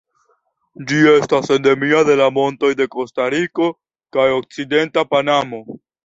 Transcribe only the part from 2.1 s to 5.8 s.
la montoj de Kostariko kaj okcidenta Panamo.